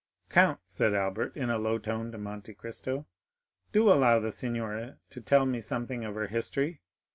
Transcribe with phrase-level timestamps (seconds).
[0.29, 3.05] "Count," said Albert, in a low tone to Monte Cristo,
[3.71, 6.81] "do allow the signora to tell me something of her history.